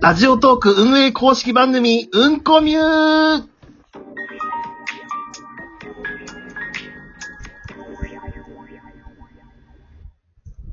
[0.00, 3.44] ラジオトーク運営公式番組、うんこみゅー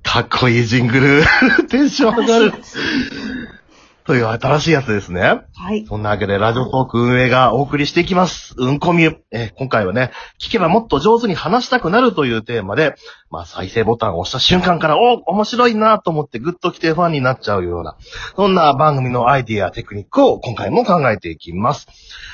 [0.03, 1.23] かっこいいジングル。
[1.69, 2.53] テンション上がる。
[4.05, 5.21] という新しいやつですね。
[5.55, 5.85] はい。
[5.87, 8.53] そんなわけで、ラジオトーク運営がお送りしていきます。
[8.57, 9.17] うんこみゅ。
[9.31, 12.95] えー今回はね、聞けばもっと上手に話したくなるというテーマで、
[13.29, 17.95] まあ、再生ボタンを押した瞬間から、お面白いなと思ってグッと来てファンになっちゃうような、
[18.35, 21.87] そんな番組のアイディア、テクニックを今回も考えていきます。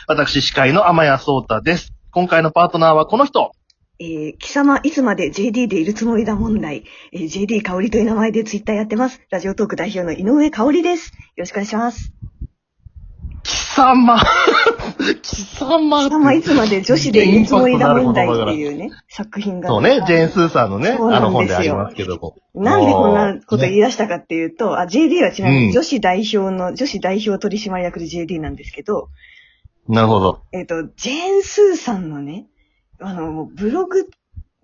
[0.08, 1.94] 私、司会の天谷聡太です。
[2.12, 3.52] 今回のパートナーはこの人。
[4.02, 6.86] えー、貴様いつまで JD でいるつもりだ問題。
[7.12, 9.20] えー、JD 香りという名前でツイッターやってます。
[9.30, 11.10] ラジオトーク代表の井上香りです。
[11.10, 12.14] よろしくお願いします。
[13.44, 14.18] 貴様
[15.22, 19.68] 貴様貴様いつまで女子でいるつもりだ問題っていうね、作品が。
[19.68, 22.36] そうね、ジェーン・スーさんのね、あの本でありますけども。
[22.56, 29.10] なんでこんなこと言ねい出したかっていうと、あ、JD はちなみうんに女子代表の、女子代表取締役で JD なんですけど、
[29.90, 30.40] なるほど。
[30.54, 32.46] えっ、と、ジェーン・スーさんのね、
[33.02, 34.10] あの、ブログ、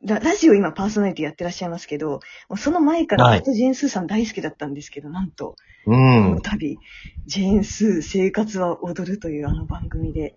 [0.04, 2.20] ララジオ今パーソナリティやってらっしゃいますけど、も
[2.52, 5.56] うその前からはいずっとジェーン・スーさん大好きだったんですけど、なんと、
[5.86, 6.42] うこのん。
[6.42, 6.78] 度、
[7.26, 10.36] ジェーン・スー生活は踊るというあの番組で、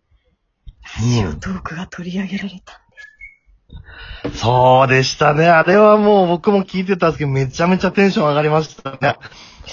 [0.99, 2.81] ラジオトークが取り上げられた。
[4.35, 5.49] そうでしたね。
[5.49, 9.17] あれはもう僕も聞いてたんですけど、めちゃめちゃテンション上がりましたね。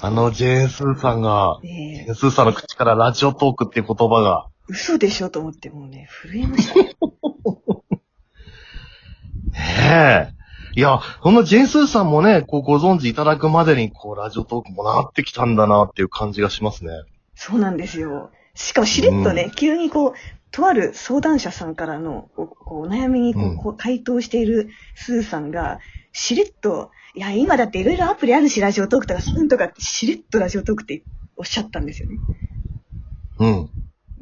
[0.01, 7.14] あのジェーン・スーさんが、ジェでーン・スーさんの口からラジオトークっていう言葉が、嘘でしょと思ってもうね、震えました
[9.55, 9.63] ね。
[9.63, 10.35] ねえ。
[10.77, 16.91] いや、このジェーン・スーさんもね、こうご存知いただくまでに、こう、ラジオトークもなってきたんだなっていう感じがしますね。
[17.33, 18.31] そうなんですよ。
[18.55, 20.13] しかもしれっとね、う急にこう、
[20.51, 22.29] とある相談者さんからの
[22.65, 25.79] お悩みにこう、回答しているスーさんが、
[26.11, 31.03] しれっと、いや、今だっていろいろアプリあるし、ラジオトークとか、そういうのとか、しれっとラジオトークって
[31.37, 32.17] おっしゃったんですよね。
[33.39, 33.69] うん。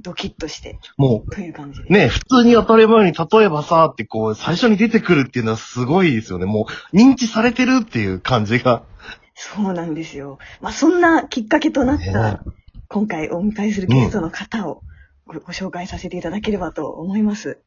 [0.04, 6.46] ドキッとして、もという感じね、普通に当たり前に、例えばさ、ってこう、最初に出てくるっていうのはすごいですよね。
[6.46, 8.84] もう、認知されてるっていう感じが。
[9.36, 10.38] そうなんですよ。
[10.62, 12.44] まあ、そんなきっかけとなっねた、
[12.88, 14.82] 今回お迎えするゲストの方を
[15.26, 17.60] ご,、ご紹介させていただければと思います。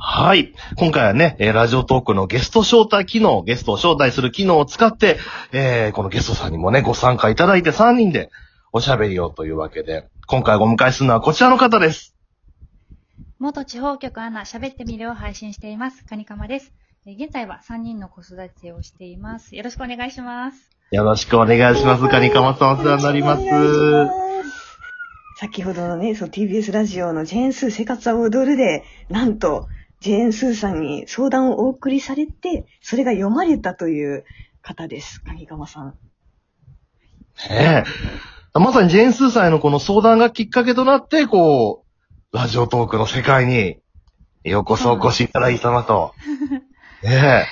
[0.00, 0.52] はい。
[0.76, 5.18] 今回はね、えーラジオトークのゲスト招待機能、ゲストを招待する機能を使って、
[5.52, 8.30] えーこのゲストさんにもね、ご参加いただいて3人で
[8.72, 12.14] おしゃべりをというわけで、今回お迎えするのはこちらの方です。
[13.38, 16.04] 元地方局アナ喋ってみるを配信しています。
[16.04, 16.70] カニカマです。
[17.06, 19.56] えー現在は3人の子育てをしています。
[19.56, 20.70] よろしくお願いします。
[20.90, 22.06] よろしくお願いします。
[22.08, 23.42] カニカマさんお世話になります。
[25.38, 29.66] 先ほどのね、そう TBS ラジオのジェーンスー生活は踊るで、なんと、
[30.00, 34.26] ジェーンスーさんに相談をお送りされて、それが読まれたという
[34.60, 35.22] 方です。
[35.22, 35.94] 鍵釜さん。
[37.48, 38.37] ねえ。
[38.54, 41.84] まさにジェーン・スーさんへのこの相談がきっかけとなって、こ
[42.32, 43.78] う、ラジオトークの世界に
[44.44, 46.14] ようこそお越しいただいたなと。
[47.02, 47.46] ねえ。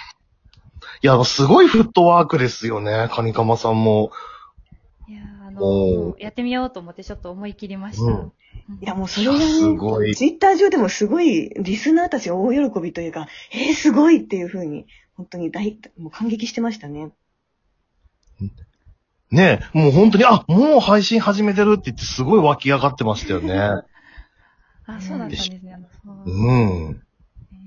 [1.03, 4.11] いや、すごいフットワークですよね、カニカマさんも。
[5.09, 8.05] いやーあのおーやってみようと思ってちょっと思い切りました。
[8.05, 8.33] うんうん
[8.83, 17.13] いや、もうそれがね、すごいツイッター上でもすごい、リスナーたちが大喜びというか、えー、すごいっていう風に、本当に大、もう感激してましたね。
[19.37, 23.59] ねえ、もう本当に、あ、もう配信始めてるって言ってすごい湧き上がってましたよね。
[24.89, 25.61] あ、そうだったんですね。
[26.25, 26.53] うう
[26.91, 27.03] ん。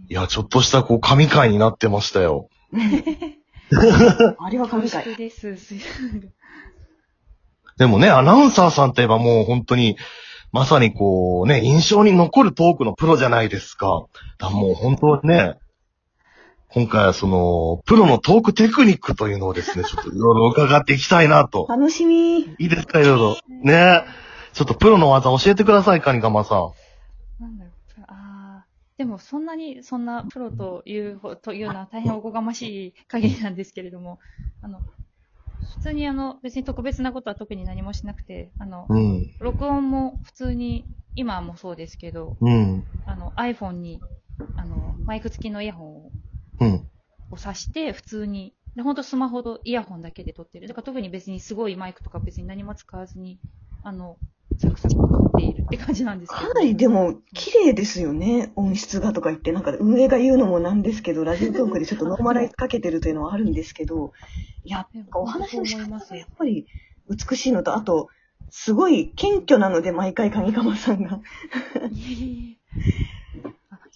[0.09, 2.49] いや、ちょっとしたこう、神回になってましたよ。
[4.39, 5.15] あれは神回。
[5.15, 5.55] です。
[7.77, 9.95] でもね、アナウンサーさんといえばもう本当に、
[10.51, 14.07] まさにこうね、印象に残るトークのプロじゃないですか。
[14.39, 15.53] だもう本当ね、
[16.71, 21.65] 今回はその、プロのトークテクニックというのをですね、 ちょっといろいろ伺っていきたいなと。
[21.67, 22.41] 楽しみ。
[22.41, 23.37] いいですか、いろいろ。
[23.63, 24.03] ね
[24.53, 26.71] ちょっとプロの技教えてください、カニカマさん。
[27.39, 27.73] なんだろう。
[28.07, 28.69] あー
[28.99, 34.19] でもそんなに、そんなプロというほ、というのは大変おこがましい限りなんですけれども、
[34.61, 39.25] あの、普通にあの、別に特別なことは特に何もしなくて、あの、うん。
[39.39, 40.85] 録音も普通に、
[41.15, 42.85] 今もそうですけど、うん。
[43.05, 44.01] あの、iPhone に、
[44.55, 46.11] あの、マイク付きのイヤホンをうん。
[47.31, 50.67] を挿して、普通に、で、ほんとスマホとイヤホンだけで撮ってる。
[50.67, 53.39] だから特に別にすごいマイクとか別に何も使わずに、
[53.83, 54.17] あの、
[54.57, 56.47] サクサク撮っているって感じなんですけど。
[56.47, 58.51] かなりでも、綺麗ですよね。
[58.55, 64.11] 音質がとか言って、なんか運営が言うのもなんですけど、ラジオトークでちょっとノーマライズかけてるというのはあるんですけど、
[64.63, 66.67] いや、なんかお話の仕方がやっぱり
[67.09, 68.09] 美しいのと、あと、
[68.49, 71.21] すごい謙虚なので、毎回、上川さんが。
[71.91, 73.18] いえいえあ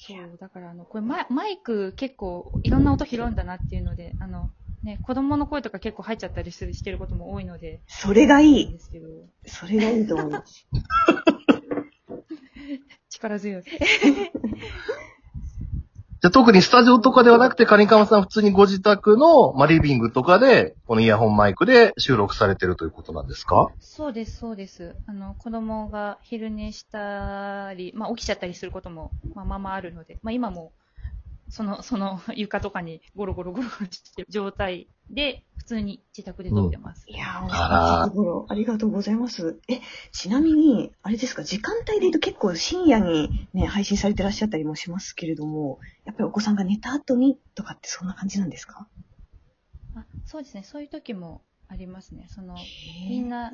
[0.06, 4.50] そう、だからあの、これマイマイク結構いろんな音拾うんだなっていうので、あの、
[4.84, 7.82] ね、子供の声とか結構入っちゃったりするしてることも多いので。
[7.88, 8.72] それがいい。
[8.72, 9.08] ですけど
[9.46, 10.68] それがいいと思います。
[13.10, 13.64] 力強い。
[16.24, 23.68] じゃあ特にスタジオとかではなくて、カニカマさん普通にご自宅の、まあ、リビングとかで、このイヤホンマイクで収録されてるということなんですか？
[23.81, 24.96] そうです、そうです。
[25.06, 30.72] あの、子供が昼寝したり、まあ起きちゃったりすることも、まあまあまああるので、まあ今も、
[31.50, 37.06] その、その床とかにゴロゴロゴロゴロしてる状態で、普通に自宅で撮ってます。
[37.07, 39.62] いやー、あらおところありがとうございます。
[39.69, 39.80] え、
[40.12, 48.88] ちなみに、あれですか、時間帯で言うと結構深夜にね、配信されてらっしゃったりもしますけれども、やっぱりお子さんが寝た後にとかってそんな感じなんですか？
[49.96, 52.25] あそうですね、そういう時もありますね。
[52.30, 52.56] その、
[53.07, 53.51] みんな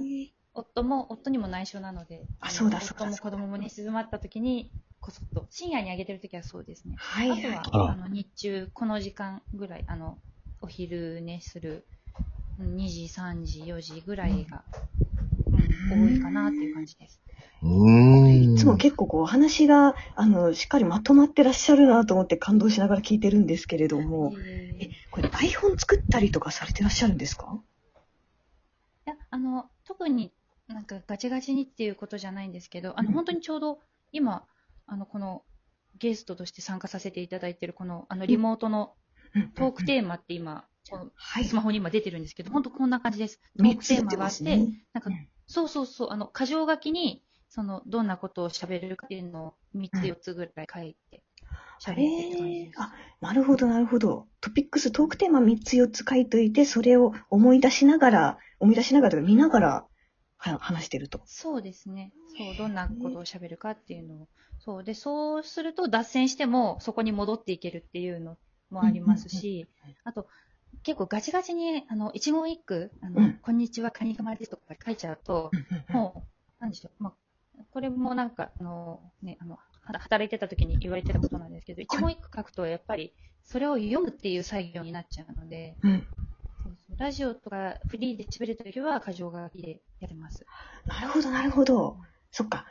[0.53, 4.71] 夫も、夫にも内緒なので、あのそうだそうだ夫も子供も寝静まった時に、
[5.09, 6.95] こそっと、深夜にあげてる時はそうですね。
[6.95, 7.61] はいはい。
[7.65, 10.19] あとは、あの、日中、この時間ぐらい、あの、
[10.61, 11.87] お昼寝する、
[12.59, 14.65] うん2時、3時、4時ぐらいが、
[15.51, 17.21] うん、多いかなっていう感じです。
[17.61, 24.33] いつも結構こうお話が、あの、しっかりまとまってらっしゃるなと思って感動しながら聞いてるんですけれども、
[24.79, 27.61] えこれ台本作ったりとかされてらっしゃるんですか？
[29.05, 30.33] いや、あの、特に
[30.67, 33.79] なんかガチガチにっていうことじゃないんですけど、あの、うん本当にちょうど
[34.11, 34.47] 今、
[34.89, 35.43] あの、この
[35.97, 38.95] ゲストとして参加させていただいてるこの、あの、リモートの
[39.55, 40.65] トークテーマって今、
[41.15, 41.45] はい。
[41.45, 43.39] スマホに今出てるんですけど、本当こんな感じです。
[43.57, 44.57] トー3クテーマがあって、すね。
[44.93, 51.23] なんかうんそうそうそう、あの、箇条書きに、その、どんなことを喋れるかっていうのを3つうん4つぐらい書いて、
[51.83, 52.79] 喋あってって感じれです。
[52.79, 54.27] あ、なるほど、なるほど。
[54.41, 59.85] トピックス、トークテーマ3つ4つ書いといて、それを思い出しながら、思い出しながら見ながら
[60.39, 61.21] は話してると。
[61.25, 62.11] そうですね。
[62.37, 64.27] そう、どんなことを喋るかっていうのを。
[64.59, 64.83] そう。
[64.83, 68.37] で、そうすると脱線してもそこに戻っていけるっていうの
[68.69, 69.67] もありますし
[70.03, 70.27] あと、
[70.83, 75.51] 結構ガチガチに、あの、一言一句、あの、うんこんにちは、カニカマですとか書いちゃうと、
[75.89, 76.25] も
[76.59, 83.13] う、なんでしょう、まあ、これもなんか、あの、ね、あの、は働いてた時に言われてたことなんですけど、一言一句書くと、やっぱり、
[83.43, 86.07] それを読むっていう作業になっちゃうので、うん。
[86.99, 90.45] ラジオとかフリーで喋るときは、箇条書きでやってます。
[90.85, 91.95] なるほど、なるほど。
[92.29, 92.65] そっか。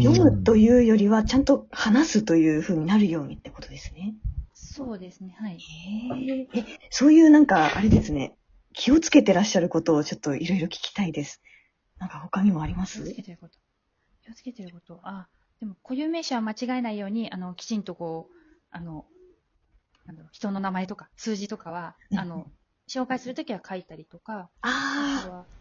[0.00, 4.14] 読むというよりは、ちゃんと話すという風になるようにってことですね。
[4.52, 5.54] そうですね、はい。
[5.54, 6.60] へえ。
[6.60, 8.36] え、そういうなんか、あれですね。
[8.74, 11.42] 気をつけてらっしゃることをちょっといろいろ聞きたいです。
[11.98, 13.58] なんか他にもありま気をすつけてること。
[14.22, 15.00] 気をつけてること。
[15.02, 15.26] あ、
[15.58, 18.34] でも固有名詞は間違えないように、あの、きちんとこう、
[18.70, 19.04] あの、
[20.06, 22.46] なんだろう人の名前とか数字とかは、うんあの、
[22.88, 25.54] 紹介するときは書いたりとか、ああ。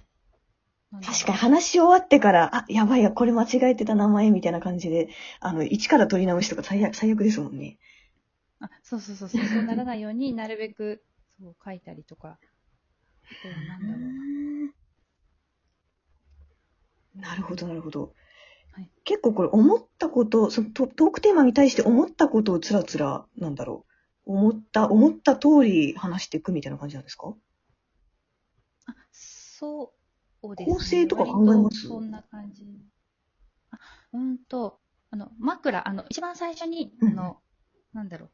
[1.01, 5.09] 確かに話し終わってから、あ、やばいや、これ間違えてた名前みたいな感じで、
[5.39, 7.79] あの、一から取り直しとか最悪、最悪ですもんね。
[8.59, 11.03] あそうそうそうそう、そうならないようになるべく、
[11.39, 12.37] そう書いたりとか、あ
[13.41, 13.99] とはなんだろ
[17.15, 17.29] うな。
[17.29, 18.13] なるほど、なるほど。
[18.71, 23.92] はい結構これ思ったこと、そのトトークテーマに対して思ったことをつらつら、なんだろう。
[24.25, 27.35] 思った、思った通り話していくみたいな感じなんですか？
[28.85, 29.93] あ、そ
[30.41, 30.77] うですね。
[30.77, 31.87] 構成とか考えます？
[31.87, 32.65] そんな感じ。
[33.71, 33.79] あ、
[34.13, 34.81] うんと、
[35.11, 37.41] あの、枕、あの、一番最初に、あうんの、
[37.93, 38.31] なんだろう。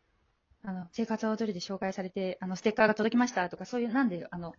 [0.63, 4.57] あの、生活を踊りで紹介されて、あの、ステッカーが届きましたとか、そういう、なんで、あの、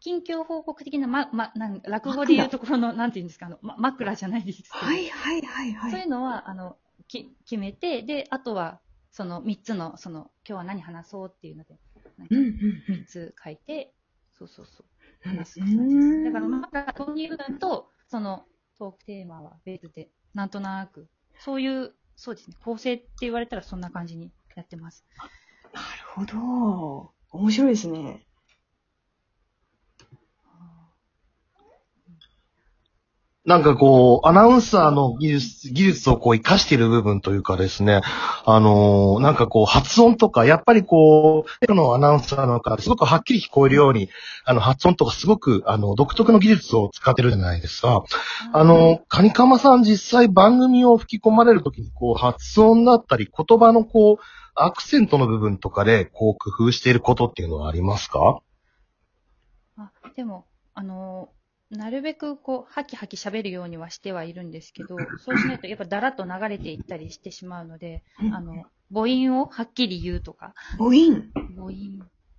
[0.00, 6.06] 近況報告的な、ま、ま、なん落語で言うところの、なんて言うんですか、あの、ま、枕じゃないですけど、はいはいはいはそういい。
[6.06, 6.78] うのは、あの、
[7.08, 8.81] き決めて、で、あとは、
[9.12, 11.78] その3つの、その、今日は何話そうっていうので、
[12.18, 13.94] なんかうんうん3つ書いて、
[14.32, 15.30] そうそうそう。
[15.30, 15.36] うん。
[15.36, 16.24] 話す感じです。
[16.24, 18.46] だから、まだ導入文と、その
[18.78, 25.04] トークテーマは別で、なんとなく、そういう、そうですね、構成って言われたらそんな感じにやってます。
[25.74, 27.12] なるほど。
[27.32, 28.26] 面白いですね。
[33.44, 38.00] なんかこう、アナウンサーの技術、技術をこう活かしている部分というかですね、
[38.44, 44.10] あのーなんかこう発音とか、やっぱりこう、プロのアナウンサーの方、すごくはっきり聞こえるように、
[44.44, 48.04] あの発音とかすごく、あの、独特の技術を使ってるじゃないですか。
[48.52, 58.38] あの、カニカマさん実際番組を吹き込まれるときに、こう、発音だったり、言葉のこう、アクセントの部分とかで、こう、工夫していることっていうのはありますか？
[59.76, 60.44] あでも、
[60.74, 61.41] あのー
[61.72, 68.02] なるべくこう、ハキハキ喋るようにはしてはいるんですけど、そうしないとやっぱだらっと流れていったりしてしまうので、
[68.32, 71.30] あの、母音をはっきり言うとか、母音？
[71.56, 71.72] 母音、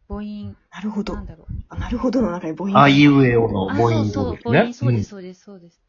[0.08, 1.22] 母音、なるほどな。
[1.22, 1.48] んだろう。
[1.70, 2.78] あなるほどの中に母音。
[2.78, 4.54] あいうえおのあ、母音そうそう。
[4.54, 5.82] 母音、そうでんす、そうです、そうです。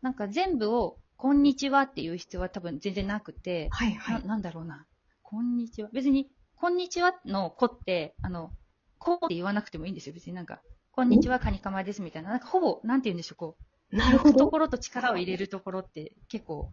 [0.00, 4.12] なんか全部を、こんにちはっていう必要は多分全然なくて、はいは。
[4.12, 4.86] ないなんだろうな。
[5.24, 5.88] こんにちは。
[5.92, 8.52] 別に、こんにちはの子って、あの、
[8.98, 10.14] こうって言わなくてもいいんですよ。
[10.14, 10.60] 別になんか、
[10.98, 12.30] こんにちは、カニカマですみたいな。
[12.30, 13.56] なんかほぼ、なんて言うんでしょう、こ
[13.92, 13.96] う。
[13.96, 14.38] なるほど。
[14.38, 16.72] ところと力を入れるところって結構、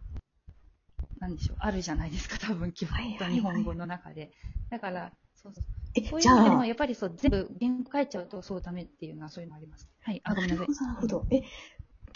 [1.20, 4.32] なんでしょう、あるじゃないですか、多分、基本はいはいはい日本語の中で。
[4.68, 5.64] だから、そうそう。
[5.94, 9.88] え、そういうのでも、やっぱりそう、全部言語変えちゃうと、そうダメっていうのは、そういうのあります。
[10.00, 10.20] はい。
[10.24, 10.68] あ、ごめんなさい。
[10.80, 11.26] なるほど。
[11.30, 11.42] え、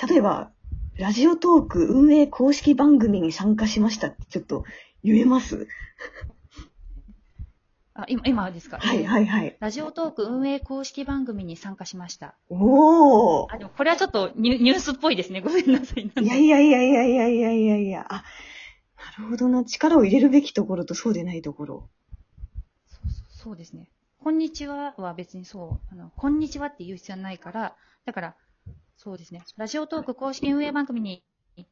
[0.08, 0.52] 例えば、
[0.98, 4.64] ラジオトーク運営公式番組に参加しましたってちょっと
[5.04, 5.68] 言えます？
[8.02, 8.78] あ、今、今ですか？
[8.78, 9.56] はいはいはい。
[9.60, 12.34] ラジオトーク運営公式番組に参加しました。
[12.48, 13.54] おー。
[13.54, 15.40] あ、でもこれはちょっとニュニュースっぽいですね。
[15.40, 16.02] ごめんなさい。
[16.02, 18.06] いやいやいやいやいやいやいやいや。
[18.08, 18.24] あ、
[19.18, 19.64] なるほどな。
[19.64, 21.88] 力を入れるべきところとそうでないところ。
[22.88, 23.88] そうそうそうですね。
[24.22, 28.34] こんにちはは別にそう、あの、こんにちはって言う必要はないから、だから、
[28.96, 29.42] そうですね。
[29.56, 31.22] ラジオトーク公式運営番組に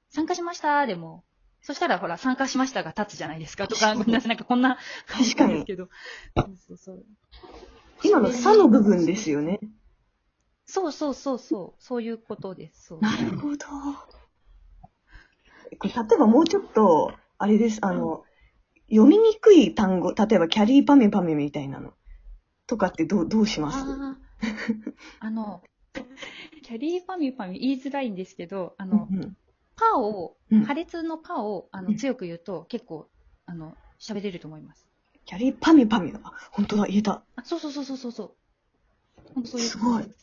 [0.09, 1.25] 参加しましたでも、
[1.61, 4.29] そしたらほら、参加しましたが立つじゃないですかとか、ごめんなさい。
[4.29, 5.89] なんかこんな、確かにですけど。
[6.37, 7.05] そうそうそう。
[8.05, 9.61] 今の差の部分ですよね。
[10.67, 11.83] そうそうそうそう。
[11.83, 12.87] そういうことです。
[12.87, 13.01] そう。
[13.01, 13.67] なるほど。
[15.83, 18.25] 例えばもうちょっと、あれです、あの、
[18.89, 21.93] 読みにくい単語、例えばキャリーパメパメみたいなの。
[22.67, 23.79] とかってどう、どうします？
[23.79, 25.63] あーあの、
[26.63, 29.37] キャリーパミュパミュ言いづらいんですけど、あの、うんうん
[29.79, 33.09] パをうん、破裂のパを、あの、うん強く言うと、結構、
[33.47, 34.87] あの、喋れると思います。
[35.27, 36.13] キャリーパメパメ。
[36.23, 37.23] あ、本当だ、言えた。
[37.37, 38.31] あ、そうそうそうそうそうそう。
[39.35, 39.67] 本当そういう。
[39.69, 40.05] すごい。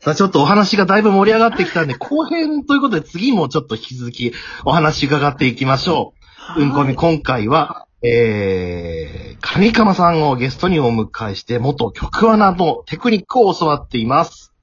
[0.00, 4.32] さあちょっとお話がだいぶ盛り上がってきたんで、 後編ということで次もちょっと引き続き
[4.64, 6.14] お話伺っていきましょ
[6.56, 6.62] う。
[6.62, 14.54] うんこみ、今回は、えー、カニカマさんをゲストにお迎えして、元曲穴のテクニックを教わっています。